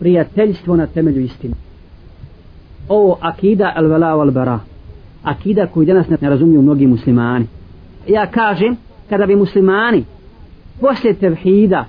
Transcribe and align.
prijateljstvo 0.00 0.76
na 0.76 0.86
temelju 0.86 1.20
istine. 1.20 1.54
Ovo 2.88 3.18
akida 3.20 3.72
al 3.76 3.86
vela 3.86 4.16
wal 4.16 4.30
bara 4.30 4.60
akida 5.22 5.66
koju 5.66 5.86
danas 5.86 6.08
ne 6.08 6.30
razumiju 6.30 6.62
mnogi 6.62 6.86
muslimani. 6.86 7.46
Ja 8.08 8.26
kažem 8.26 8.76
kada 9.08 9.26
bi 9.26 9.36
muslimani 9.36 10.04
poslije 10.80 11.14
tevhida 11.14 11.84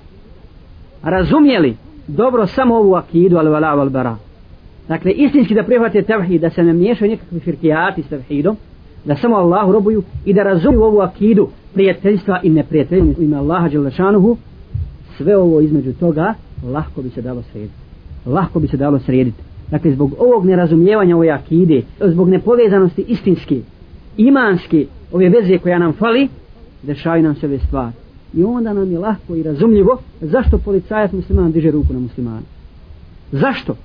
razumjeli 1.02 1.76
dobro 2.06 2.46
samo 2.46 2.76
ovu 2.76 2.94
akidu 2.94 3.38
al 3.38 3.48
vela 3.48 3.76
wal 3.76 3.90
bara 3.90 4.16
dakle 4.88 5.12
istinski 5.12 5.54
da 5.54 5.62
prihvate 5.62 6.02
tevhid 6.02 6.40
da 6.40 6.50
se 6.50 6.62
ne 6.62 6.72
miješaju 6.72 7.10
nikakvi 7.10 7.40
firkijati 7.40 8.02
s 8.02 8.08
tevhidom 8.08 8.56
da 9.04 9.16
samo 9.16 9.36
Allahu 9.36 9.72
robuju 9.72 10.02
i 10.24 10.32
da 10.32 10.42
razumiju 10.42 10.82
ovu 10.82 11.00
akidu 11.00 11.48
prijateljstva 11.74 12.40
i 12.42 12.50
neprijateljstva 12.50 13.14
u 13.18 13.22
ime 13.22 13.36
Allaha 13.36 13.68
Đelešanuhu 13.68 14.36
sve 15.16 15.36
ovo 15.36 15.60
između 15.60 15.92
toga 15.92 16.34
lahko 16.72 17.02
bi 17.02 17.10
se 17.10 17.22
dalo 17.22 17.42
srediti 17.42 17.81
lahko 18.26 18.60
bi 18.60 18.68
se 18.68 18.76
dalo 18.76 18.98
srediti 18.98 19.42
dakle 19.70 19.92
zbog 19.92 20.14
ovog 20.18 20.46
nerazumijevanja 20.46 21.16
ove 21.16 21.30
akide 21.30 21.82
zbog 22.00 22.28
nepovezanosti 22.28 23.04
istinske 23.08 23.60
imanske 24.16 24.86
ove 25.12 25.28
veze 25.28 25.58
koja 25.58 25.78
nam 25.78 25.92
fali 25.92 26.28
dešavaju 26.82 27.22
nam 27.22 27.34
se 27.34 27.46
ove 27.46 27.58
stvari. 27.58 27.92
I 28.34 28.44
onda 28.44 28.72
nam 28.72 28.92
je 28.92 28.98
lahko 28.98 29.34
i 29.34 29.42
razumljivo 29.42 29.98
zašto 30.20 30.58
policajac 30.58 31.12
musliman 31.12 31.52
diže 31.52 31.70
ruku 31.70 31.92
na 31.92 31.98
muslimana 31.98 32.42
zašto? 33.32 33.76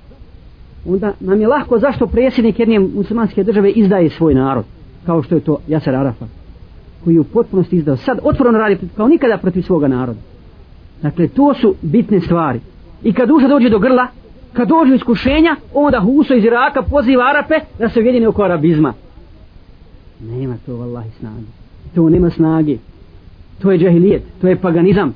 Onda 0.86 1.12
nam 1.20 1.40
je 1.40 1.48
lahko 1.48 1.78
zašto 1.78 2.06
predsjednik 2.06 2.58
jedne 2.58 2.78
muslimanske 2.78 3.44
države 3.44 3.70
izdaje 3.70 4.10
svoj 4.10 4.34
narod 4.34 4.64
kao 5.06 5.22
što 5.22 5.34
je 5.34 5.40
to 5.40 5.58
Jasar 5.68 5.94
Arafat 5.94 6.28
koji 7.04 7.14
je 7.14 7.20
u 7.20 7.24
potpunosti 7.24 7.76
izdao 7.76 7.96
sad 7.96 8.18
otvoreno 8.22 8.58
radi 8.58 8.78
kao 8.96 9.08
nikada 9.08 9.38
protiv 9.38 9.62
svoga 9.62 9.88
naroda. 9.88 10.18
Dakle 11.02 11.28
to 11.28 11.54
su 11.54 11.74
bitne 11.82 12.20
stvari. 12.20 12.60
I 13.02 13.12
kad 13.12 13.28
duša 13.28 13.48
dođe 13.48 13.70
do 13.70 13.78
grla 13.78 14.06
kad 14.52 14.68
dođu 14.68 14.94
iskušenja 14.94 15.56
onda 15.74 16.00
Huso 16.00 16.34
iz 16.34 16.44
Iraka 16.44 16.82
poziva 16.82 17.24
Arape 17.24 17.54
da 17.78 17.88
se 17.88 18.00
ujedine 18.00 18.28
oko 18.28 18.42
arabizma. 18.42 18.94
Nema 20.20 20.56
to 20.66 20.76
vallahi 20.76 21.10
snage. 21.10 21.46
To 21.94 22.08
nema 22.08 22.30
snage. 22.30 22.76
To 23.62 23.72
je 23.72 23.78
džahilijet 23.78 24.22
to 24.40 24.48
je 24.48 24.56
paganizam. 24.56 25.14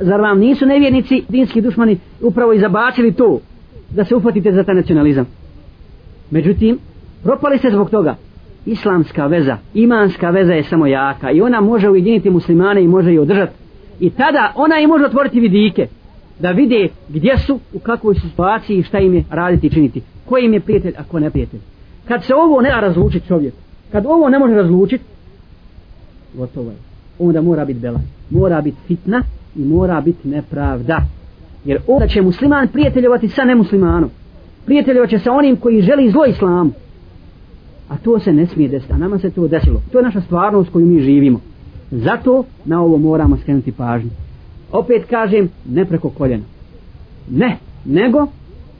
Zar 0.00 0.20
vam 0.20 0.38
nisu 0.38 0.66
nevjernici 0.66 1.24
dinski 1.28 1.60
dušmani 1.60 1.98
upravo 2.20 2.52
i 2.52 2.58
zabacili 2.58 3.12
to 3.12 3.40
da 3.90 4.04
se 4.04 4.14
uhvatite 4.14 4.52
za 4.52 4.64
taj 4.64 4.74
nacionalizam? 4.74 5.26
Međutim 6.30 6.78
propali 7.22 7.58
se 7.58 7.70
zbog 7.70 7.90
toga. 7.90 8.16
Islamska 8.66 9.26
veza 9.26 9.58
imanska 9.74 10.30
veza 10.30 10.52
je 10.52 10.64
samo 10.64 10.86
jaka 10.86 11.30
i 11.30 11.40
ona 11.40 11.60
može 11.60 11.90
ujediniti 11.90 12.30
muslimane 12.30 12.82
i 12.82 12.88
može 12.88 13.12
ih 13.12 13.20
održati. 13.20 13.52
I 14.00 14.10
tada 14.10 14.52
ona 14.54 14.80
i 14.80 14.86
može 14.86 15.04
otvoriti 15.04 15.40
vidike 15.40 15.86
da 16.38 16.50
vide 16.50 16.88
gdje 17.08 17.38
su, 17.38 17.58
u 17.74 17.78
kakvoj 17.78 18.14
su 18.14 18.28
situaciji 18.28 18.78
i 18.78 18.82
šta 18.82 18.98
im 18.98 19.14
je 19.14 19.24
raditi 19.30 19.66
i 19.66 19.70
činiti. 19.70 20.02
Ko 20.24 20.38
im 20.38 20.52
je 20.52 20.60
prijatelj, 20.60 20.94
a 20.98 21.04
ko 21.04 21.18
ne 21.18 21.30
prijatelj. 21.30 21.60
Kad 22.08 22.24
se 22.24 22.34
ovo 22.34 22.60
ne 22.60 22.68
da 22.68 22.80
razlučiti 22.80 23.26
čovjek, 23.28 23.54
kad 23.92 24.06
ovo 24.06 24.28
ne 24.28 24.38
može 24.38 24.54
razlučiti, 24.54 25.04
gotovo 26.34 26.70
je. 26.70 26.76
Onda 27.18 27.42
mora 27.42 27.64
biti 27.64 27.80
bela, 27.80 28.00
Mora 28.30 28.60
biti 28.60 28.76
fitna 28.86 29.22
i 29.56 29.64
mora 29.64 30.00
biti 30.00 30.28
nepravda. 30.28 31.02
Jer 31.64 31.80
onda 31.86 32.06
će 32.06 32.22
musliman 32.22 32.68
prijateljovati 32.68 33.28
sa 33.28 33.44
nemuslimanom. 33.44 34.10
Prijateljovat 34.64 35.10
će 35.10 35.18
sa 35.18 35.32
onim 35.32 35.56
koji 35.56 35.82
želi 35.82 36.10
zlo 36.10 36.24
islamu. 36.24 36.70
A 37.88 37.96
to 37.96 38.18
se 38.18 38.32
ne 38.32 38.46
smije 38.46 38.68
desiti. 38.68 38.92
A 38.92 38.98
nama 38.98 39.18
se 39.18 39.30
to 39.30 39.48
desilo. 39.48 39.82
To 39.92 39.98
je 39.98 40.04
naša 40.04 40.20
stvarnost 40.20 40.70
koju 40.72 40.86
mi 40.86 41.00
živimo. 41.00 41.40
Zato 41.90 42.44
na 42.64 42.82
ovo 42.82 42.98
moramo 42.98 43.36
skrenuti 43.36 43.72
pažnju 43.72 44.10
opet 44.72 45.04
kažem 45.10 45.48
ne 45.68 45.84
preko 45.84 46.10
koljena. 46.10 46.44
Ne, 47.30 47.56
nego 47.84 48.26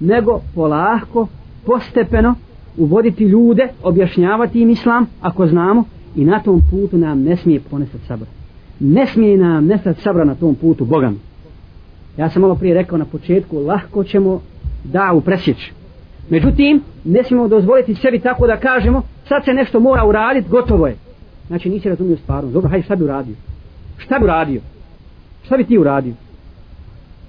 nego 0.01 0.41
polahko 0.55 1.27
postepeno 1.67 2.35
uvoditi 2.77 3.25
ljude 3.25 3.69
objašnjavati 3.83 4.61
im 4.61 4.71
islam 4.71 5.07
ako 5.21 5.47
znamo 5.47 5.85
i 6.17 6.25
na 6.25 6.41
tom 6.41 6.63
putu 6.71 6.99
nam 6.99 7.23
ne 7.23 7.37
smije 7.37 7.61
ponesati 7.61 8.07
sabra 8.07 8.27
ne 8.81 9.07
smije 9.07 9.37
nam 9.37 9.67
nestati 9.67 10.03
sabra 10.03 10.25
na 10.25 10.35
tom 10.35 10.55
putu 10.55 10.85
Boga 10.85 11.11
mi. 11.11 11.17
Ja 12.17 12.31
sam 12.31 12.43
malo 12.43 12.55
prije 12.55 12.75
rekao 12.75 12.99
na 12.99 13.05
početku 13.05 13.59
lahko 13.59 14.05
ćemo 14.05 14.41
da 14.85 15.13
u 15.13 15.21
presjeć 15.21 15.73
međutim 16.31 16.83
ne 17.05 17.25
smijemo 17.25 17.49
dozvoliti 17.49 17.95
sebi 17.95 18.19
tako 18.19 18.47
da 18.47 18.57
kažemo 18.57 19.03
sad 19.29 19.45
se 19.45 19.53
nešto 19.53 19.81
mora 19.81 20.05
uraditi 20.07 20.49
gotovo 20.49 20.87
je. 20.87 20.97
Znači 21.47 21.71
nisi 21.71 21.89
razumio 21.89 22.17
stvarno 22.17 22.51
dobro 22.51 22.71
hajde 22.71 22.85
šta 22.85 22.97
bi 22.97 23.05
uradio? 23.05 23.35
Šta 23.99 24.19
bi 24.19 24.25
uradio? 24.25 24.61
Šta 25.47 25.57
bi 25.57 25.65
ti 25.65 25.79
uradio? 25.79 26.15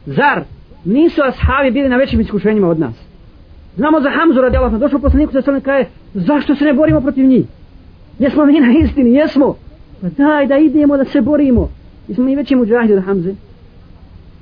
Zar 0.05 0.43
nisu 0.85 1.21
ashabi 1.21 1.71
bili 1.71 1.89
na 1.89 1.97
većim 1.97 2.21
iskušenjima 2.21 2.67
od 2.67 2.79
nas? 2.79 2.95
Znamo 3.75 4.01
za 4.01 4.09
Hamzu 4.09 4.41
radi 4.41 4.57
Allah 4.57 4.73
došao 4.73 4.99
poslaniku 4.99 5.33
sa 5.33 5.41
strane 5.41 5.61
kaže 5.61 5.85
zašto 6.13 6.55
se 6.55 6.65
ne 6.65 6.73
borimo 6.73 7.01
protiv 7.01 7.25
njih? 7.25 7.45
Jesmo 8.19 8.45
mi 8.45 8.59
na 8.59 8.67
istini? 8.83 9.13
Jesmo. 9.13 9.55
Pa 10.01 10.09
daj 10.09 10.47
da 10.47 10.57
idemo 10.57 10.97
da 10.97 11.05
se 11.05 11.21
borimo. 11.21 11.69
Jesmo 12.07 12.23
mi 12.23 12.35
veći 12.35 12.55
muđahidi 12.55 12.93
od 12.93 13.03
Hamze? 13.03 13.35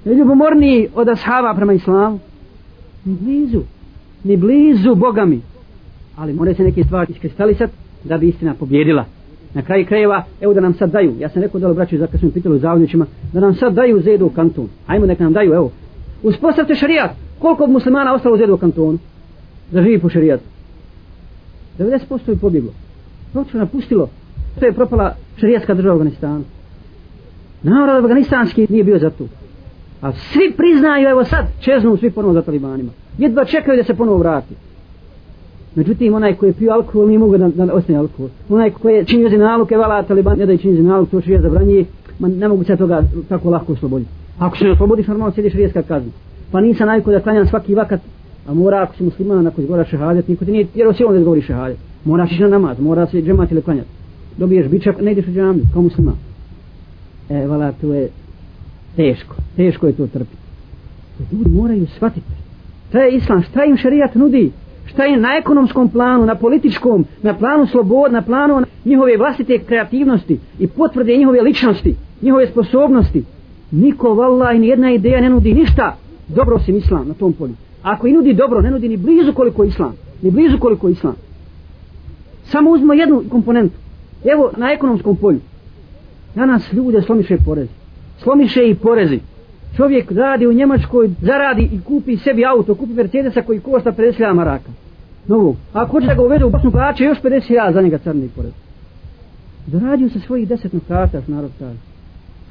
Ne 0.06 0.14
ljubomorniji 0.14 0.88
od 0.96 1.10
ashaba 1.10 1.54
prema 1.56 1.74
islamu? 1.74 2.20
Ni 3.06 3.18
blizu. 3.22 3.62
Ni 4.24 4.38
blizu 4.38 4.96
Boga 4.96 5.26
mi. 5.26 5.42
Ali 6.16 6.34
moraju 6.34 6.56
se 6.56 6.64
neke 6.64 6.84
stvari 6.84 7.12
iskristalisati 7.14 7.74
da 8.04 8.18
bi 8.18 8.28
istina 8.28 8.54
pobjedila 8.54 9.06
na 9.56 9.62
kraju 9.62 9.86
krajeva, 9.86 10.24
evo 10.42 10.54
da 10.54 10.62
nam 10.62 10.74
sad 10.74 10.92
daju, 10.92 11.16
ja 11.20 11.30
sam 11.30 11.42
rekao 11.42 11.60
da 11.60 11.68
li 11.68 11.76
braću, 11.76 11.98
kad 12.12 12.20
smo 12.20 12.30
pitali 12.30 12.56
u 12.56 12.60
zavljućima, 12.60 13.06
da 13.34 13.40
nam 13.40 13.56
sad 13.56 13.74
daju 13.74 14.02
zedu 14.02 14.26
u 14.26 14.30
kantun. 14.30 14.68
Ajmo 14.88 15.06
neka 15.06 15.24
nam 15.24 15.34
daju, 15.34 15.54
evo. 15.54 15.72
Uspostavite 16.24 16.76
šarijat. 16.76 17.12
Koliko 17.40 17.68
muslimana 17.68 18.14
ostalo 18.14 18.38
zedu 18.38 18.54
u 18.54 18.58
kantonu? 18.58 18.98
Da 19.72 19.82
živi 19.82 20.00
po 20.00 20.10
šarijatu. 20.10 20.44
90% 21.80 22.30
je 22.30 22.36
pobjeglo. 22.36 22.72
Proču 23.34 23.58
napustilo. 23.58 24.10
To 24.60 24.66
je 24.66 24.74
propala 24.74 25.16
šarijatska 25.38 25.74
država 25.74 25.96
u 25.96 25.98
Afganistanu. 25.98 26.44
Narod 27.64 28.04
afganistanski 28.04 28.68
nije 28.70 28.84
bio 28.84 29.00
za 29.00 29.10
to. 29.10 29.28
A 30.02 30.12
svi 30.12 30.54
priznaju, 30.58 31.10
evo 31.10 31.24
sad, 31.24 31.46
čeznu 31.60 31.98
svi 31.98 32.12
ponovo 32.12 32.34
za 32.34 32.42
talibanima. 32.42 32.92
Jedva 33.18 33.46
čekaju 33.46 33.78
da 33.78 33.84
se 33.84 33.94
ponovo 33.94 34.18
vrati. 34.18 34.56
Međutim, 35.76 36.14
onaj 36.14 36.36
koji 36.36 36.50
je 36.50 36.54
pio 36.54 36.72
alkohol 36.72 37.08
nije 37.08 37.20
mogu 37.20 37.38
da, 37.38 37.48
da 37.48 37.74
ostane 37.74 38.00
alkohol. 38.00 38.30
Onaj 38.50 38.72
koji 38.72 38.96
je 38.96 39.06
činio 39.06 39.30
zinaluke, 39.30 39.78
vala 39.78 40.04
taliban, 40.04 40.38
ne 40.38 40.46
da 40.46 40.52
je 40.52 40.58
činio 40.58 40.76
zinaluke, 40.76 41.12
to 41.12 41.22
šrije 41.22 41.42
zabranje, 41.42 41.86
ma 42.20 42.28
ne 42.28 42.48
mogu 42.48 42.64
se 42.64 42.78
toga 42.78 43.02
tako 43.30 43.50
lako 43.50 43.74
osloboditi. 43.74 44.12
Ako 44.40 44.58
se 44.58 44.64
ne 44.64 44.72
oslobodiš, 44.72 45.08
normalno 45.08 45.34
sjediš 45.34 45.54
rijeska 45.54 45.82
kazna. 45.82 46.12
Pa 46.52 46.62
nisam 46.62 46.88
najko 46.88 47.12
da 47.12 47.20
klanjam 47.20 47.48
svaki 47.48 47.76
vakat, 47.76 48.02
a 48.48 48.54
mora 48.54 48.82
ako 48.82 48.96
si 48.96 49.04
musliman, 49.04 49.48
ako 49.48 49.62
izgovara 49.62 49.86
šehadet, 49.86 50.28
niko 50.28 50.46
ti 50.46 50.52
nije, 50.52 50.68
jer 50.76 50.88
osim 50.88 51.08
da 51.10 51.18
izgovori 51.18 51.42
šehadet. 51.42 51.78
Moraš 52.06 52.32
ići 52.32 52.42
na 52.42 52.48
namaz, 52.48 52.80
mora 52.80 53.08
se 53.08 53.22
džemat 53.22 53.52
ili 53.52 53.62
klanjati. 53.62 53.90
Dobiješ 54.38 54.68
bičak, 54.68 55.02
ne 55.02 55.12
ideš 55.12 55.28
u 55.28 55.32
džamiju, 55.32 55.64
kao 55.74 55.82
musliman. 55.82 56.16
E, 57.30 57.48
vala, 57.48 57.72
to 57.72 57.94
je 57.94 58.10
teško, 58.96 59.36
teško 59.56 59.88
je 59.88 59.94
to 59.94 60.08
trpiti. 60.08 60.38
Ljudi 61.32 61.50
moraju 61.50 61.88
shvatiti. 61.88 62.32
Šta 62.90 63.00
je 63.00 63.16
islam, 63.16 63.44
šta 63.44 63.66
im 63.66 63.78
šarijat 63.78 64.16
nudi? 64.16 64.52
Šta 64.86 65.04
je 65.04 65.18
na 65.18 65.38
ekonomskom 65.38 65.90
planu, 65.90 66.26
na 66.26 66.36
političkom, 66.36 67.06
na 67.24 67.34
planu 67.34 67.68
slobod, 67.68 68.12
na 68.12 68.22
planu 68.22 68.62
njihove 68.86 69.18
vlastite 69.18 69.60
kreativnosti 69.60 70.40
i 70.60 70.68
potvrde 70.68 71.18
njihove 71.18 71.42
ličnosti, 71.42 71.96
njihove 72.22 72.48
sposobnosti. 72.48 73.24
Niko, 73.72 74.14
valla, 74.14 74.52
i 74.52 74.60
nijedna 74.60 74.92
ideja 74.92 75.22
ne 75.22 75.30
nudi 75.30 75.54
ništa 75.54 75.96
dobro 76.28 76.56
osim 76.56 76.76
islam 76.78 77.08
na 77.08 77.14
tom 77.14 77.34
polju. 77.34 77.54
Ako 77.84 78.08
i 78.08 78.14
nudi 78.14 78.34
dobro, 78.34 78.62
ne 78.62 78.72
nudi 78.72 78.90
ni 78.90 78.98
blizu 78.98 79.34
koliko 79.34 79.64
islam. 79.64 79.94
Ni 80.22 80.32
blizu 80.32 80.58
koliko 80.60 80.90
islam. 80.90 81.16
Samo 82.44 82.70
uzmo 82.70 82.94
jednu 82.94 83.24
komponentu. 83.30 83.76
Evo, 84.26 84.52
na 84.58 84.72
ekonomskom 84.72 85.16
polju. 85.16 85.40
Danas 86.36 86.74
ljude 86.74 87.02
slomiše 87.02 87.38
porezi. 87.46 87.72
Slomiše 88.18 88.70
i 88.70 88.76
porezi 88.76 89.20
čovjek 89.76 90.12
radi 90.12 90.48
u 90.48 90.54
Njemačkoj, 90.54 91.10
zaradi 91.22 91.70
i 91.74 91.82
kupi 91.82 92.18
sebi 92.18 92.46
auto, 92.46 92.76
kupi 92.76 92.94
Mercedesa 92.94 93.42
koji 93.42 93.60
košta 93.60 93.92
50.000 93.92 94.34
maraka. 94.34 94.70
Novo. 95.28 95.56
A 95.74 95.82
ako 95.82 95.92
hoće 95.92 96.08
da 96.08 96.14
ga 96.14 96.22
uvede 96.22 96.46
u 96.46 96.50
Bosnu 96.50 96.72
plaće, 96.72 97.04
još 97.04 97.22
50.000 97.22 97.74
za 97.74 97.82
njega 97.82 97.98
crni 97.98 98.30
porez. 98.36 98.52
Zaradio 99.68 100.10
se 100.10 100.20
svojih 100.20 100.48
deset 100.48 100.74
nukata, 100.74 101.22
narod 101.28 101.52
kaže. 101.60 101.78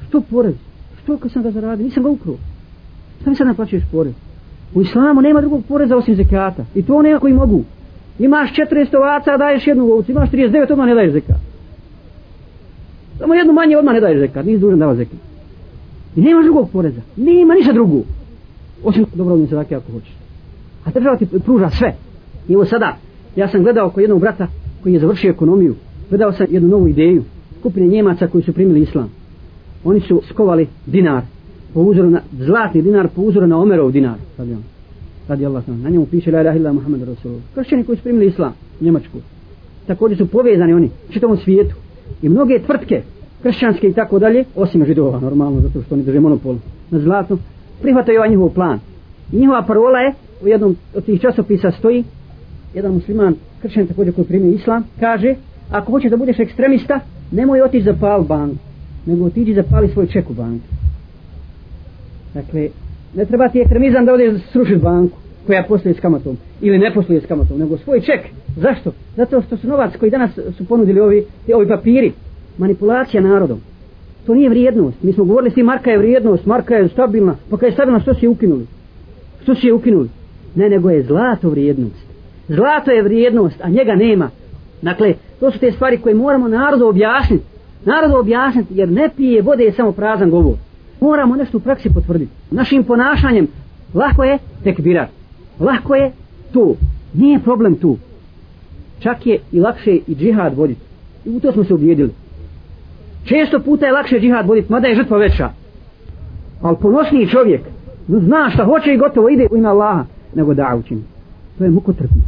Što 0.07 0.21
porez? 0.21 0.55
Što 1.03 1.17
kad 1.17 1.31
sam 1.31 1.43
ga 1.43 1.51
zaradio? 1.51 1.85
Nisam 1.85 2.03
ga 2.03 2.09
ukruo. 2.09 2.35
Šta 3.21 3.29
mi 3.29 3.35
sad 3.35 3.47
naplaćuješ 3.47 3.83
porez? 3.91 4.13
U 4.73 4.81
islamu 4.81 5.21
nema 5.21 5.41
drugog 5.41 5.63
poreza 5.67 5.97
osim 5.97 6.15
zekata. 6.15 6.65
I 6.75 6.83
to 6.83 7.01
nema 7.01 7.19
koji 7.19 7.33
mogu. 7.33 7.63
Imaš 8.19 8.53
400 8.53 8.97
ovaca, 8.97 9.37
daješ 9.37 9.67
jednu 9.67 9.83
ovcu. 9.83 10.11
Imaš 10.11 10.29
39, 10.29 10.71
odmah 10.71 10.87
ne 10.87 10.95
daješ 10.95 11.11
zekat. 11.11 11.37
Samo 13.17 13.33
jednu 13.33 13.53
manje, 13.53 13.77
odmah 13.77 13.93
ne 13.93 14.01
daješ 14.01 14.19
zekat. 14.19 14.45
Nisi 14.45 14.59
dužan 14.59 14.79
dava 14.79 14.95
zekat. 14.95 15.34
I 16.15 16.21
nema 16.21 16.43
drugog 16.43 16.69
poreza. 16.71 17.01
Nema 17.17 17.53
ništa 17.53 17.73
drugo. 17.73 18.01
Osim 18.83 19.05
dobrovoljne 19.13 19.47
sadake 19.47 19.75
ako 19.75 19.91
hoćeš. 19.91 20.13
A 20.85 20.91
država 20.91 21.17
ti 21.17 21.27
pruža 21.45 21.69
sve. 21.69 21.95
I 22.49 22.53
evo 22.53 22.65
sada, 22.65 22.97
ja 23.35 23.47
sam 23.47 23.63
gledao 23.63 23.89
kod 23.89 24.01
jednog 24.01 24.19
brata 24.19 24.47
koji 24.83 24.93
je 24.93 24.99
završio 24.99 25.29
ekonomiju. 25.29 25.75
Gledao 26.09 26.33
sam 26.33 26.47
jednu 26.49 26.69
novu 26.69 26.87
ideju. 26.87 27.23
Skupine 27.59 27.87
Njemaca 27.87 28.27
koji 28.27 28.43
su 28.43 28.53
primili 28.53 28.81
islam. 28.81 29.09
Oni 29.83 29.99
su 29.99 30.21
skovali 30.29 30.67
dinar 30.85 31.23
po 31.73 31.79
uzoru 31.79 32.09
na, 32.09 32.21
zlatni 32.39 32.81
dinar 32.81 33.07
po 33.15 33.21
uzoru 33.21 33.47
na 33.47 33.61
Omerov 33.61 33.91
dinar. 33.91 34.15
radi 35.27 35.45
Allah 35.45 35.67
na 35.67 35.89
njemu 35.89 36.05
piše 36.05 36.31
la 36.31 36.41
ilaha 36.41 36.57
illa 36.57 36.73
Muhammed 36.73 37.03
Rasulullah 37.03 37.43
kršćani 37.55 37.83
koji 37.83 37.97
su 37.97 38.03
primili 38.03 38.27
islam 38.27 38.53
u 38.81 38.83
Njemačku 38.83 39.17
također 39.87 40.17
su 40.17 40.27
povezani 40.27 40.73
oni 40.73 40.89
u 41.09 41.13
čitavom 41.13 41.37
svijetu 41.37 41.75
i 42.21 42.29
mnoge 42.29 42.59
tvrtke 42.65 43.01
kršćanske 43.45 43.87
i 43.87 43.93
tako 43.93 44.19
dalje 44.19 44.43
osim 44.55 44.85
židova 44.85 45.19
normalno 45.19 45.61
zato 45.61 45.81
što 45.81 45.95
oni 45.95 46.03
drže 46.03 46.19
monopol 46.19 46.55
na 46.91 46.99
zlatu 46.99 47.37
prihvataju 47.81 48.17
ovaj 48.17 48.29
njihov 48.29 48.49
plan. 48.49 48.79
I 49.31 49.39
njihova 49.39 49.61
parola 49.61 49.99
je 49.99 50.13
u 50.43 50.47
jednom 50.47 50.75
od 50.95 51.05
tih 51.05 51.21
časopisa 51.21 51.71
stoji 51.71 52.03
jedan 52.73 52.93
musliman 52.93 53.35
kršćan 53.61 53.87
također 53.87 54.15
koji 54.15 54.25
primi 54.25 54.53
islam 54.53 54.83
kaže 54.99 55.35
ako 55.71 55.91
hoćeš 55.91 56.11
da 56.11 56.17
budeš 56.17 56.39
ekstremista 56.39 56.99
nemoj 57.31 57.61
otići 57.61 57.83
za 57.83 57.93
pal 57.99 58.23
bank 58.23 58.53
nego 59.05 59.25
otiđi 59.25 59.53
za 59.53 59.63
pali 59.63 59.89
svoj 59.89 60.07
ček 60.07 60.29
u 60.29 60.33
banku. 60.33 60.65
Dakle 62.33 62.69
ne 63.15 63.25
treba 63.25 63.49
ti 63.49 63.59
ekstremizam 63.59 64.05
da 64.05 64.13
odeš 64.13 64.41
srušiti 64.51 64.79
banku 64.79 65.17
koja 65.47 65.63
posluje 65.63 65.93
s 65.93 65.99
kamatom 65.99 66.37
ili 66.61 66.77
ne 66.77 66.93
posluje 66.93 67.21
s 67.21 67.25
kamatom 67.25 67.59
nego 67.59 67.77
svoj 67.77 68.01
ček. 68.01 68.19
Zašto? 68.57 68.91
zato 69.15 69.41
što 69.41 69.57
su 69.57 69.67
novac 69.67 69.95
koji 69.99 70.11
danas 70.11 70.31
su 70.57 70.65
ponudili 70.67 70.99
ovi, 70.99 71.25
ovi 71.55 71.67
papiri 71.67 72.11
manipulacija 72.57 73.23
narodom. 73.23 73.59
To 74.25 74.33
nije 74.33 74.49
vrijednost. 74.49 75.03
Mi 75.03 75.13
smo 75.13 75.25
govorili 75.25 75.51
svi 75.51 75.63
marka 75.63 75.91
je 75.91 75.97
vrijednost 75.97 76.45
marka 76.45 76.75
je 76.75 76.87
stabilna. 76.87 77.35
Pa 77.49 77.57
kada 77.57 77.65
je 77.65 77.73
stabilna 77.73 77.99
što 77.99 78.13
si 78.13 78.25
je 78.25 78.29
ukinuli? 78.29 78.65
Što 79.43 79.55
si 79.55 79.67
je 79.67 79.73
ukinuli? 79.73 80.09
Ne 80.55 80.69
nego 80.69 80.89
je 80.89 81.03
zlato 81.03 81.49
vrijednost. 81.49 82.05
Zlato 82.47 82.91
je 82.91 83.03
vrijednost 83.03 83.61
a 83.63 83.69
njega 83.69 83.95
nema. 83.95 84.29
Dakle 84.81 85.13
to 85.39 85.51
su 85.51 85.59
te 85.59 85.71
stvari 85.71 85.97
koje 85.97 86.15
moramo 86.15 86.47
narodu 86.47 86.87
objasniti 86.87 87.43
narodu 87.85 88.15
objasniti 88.15 88.73
jer 88.73 88.89
ne 88.89 89.09
pije 89.17 89.41
vode 89.41 89.63
je 89.63 89.71
samo 89.71 89.91
prazan 89.91 90.29
govor. 90.29 90.55
Moramo 91.01 91.35
nešto 91.35 91.57
u 91.57 91.61
praksi 91.61 91.89
potvrditi 91.93 92.31
našim 92.51 92.83
ponašanjem 92.83 93.47
lako 93.93 94.23
je 94.23 94.37
tekbirat. 94.63 95.09
Lako 95.59 95.95
je 95.95 96.11
tu 96.53 96.75
nije 97.13 97.39
problem 97.39 97.75
tu. 97.75 97.97
Čak 98.99 99.25
je 99.25 99.39
i 99.51 99.59
lakše 99.59 99.91
i 100.07 100.15
džihad 100.15 100.57
voditi 100.57 100.81
i 101.25 101.29
u 101.29 101.39
to 101.39 101.51
smo 101.51 101.63
se 101.63 101.73
ubijedili 101.73 102.11
često 103.25 103.59
puta 103.59 103.85
je 103.85 103.91
lakše 103.91 104.19
džihad 104.19 104.47
voditi 104.47 104.71
mada 104.71 104.87
je 104.87 104.95
žrtva 104.95 105.17
veća. 105.17 105.49
Ali 106.61 106.77
ponosniji 106.81 107.27
čovjek 107.27 107.61
zna 108.07 108.49
šta 108.53 108.63
hoće 108.63 108.93
i 108.93 108.97
gotovo 108.97 109.29
ide 109.29 109.47
u 109.51 109.57
ime 109.57 109.69
Allaha 109.69 110.05
nego 110.35 110.53
da 110.53 110.75
učini. 110.79 111.01
To 111.57 111.63
je 111.63 111.69
mukotrpno. 111.69 112.21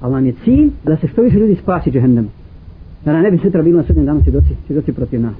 Ali 0.00 0.12
nam 0.12 0.26
je 0.26 0.34
cilj 0.44 0.70
da 0.84 0.96
se 0.96 1.08
što 1.08 1.22
više 1.22 1.36
ljudi 1.36 1.54
spasi 1.54 1.90
džehendama 1.90 2.28
da 3.04 3.12
nam 3.12 3.22
ne 3.22 3.30
bi 3.30 3.38
sutra 3.38 3.62
bilo 3.62 3.76
na 3.76 3.84
sudnjem 3.84 4.06
danu 4.06 4.20
svjedoci, 4.22 4.48
svjedoci 4.66 4.92
protiv 4.92 5.20
nas. 5.20 5.34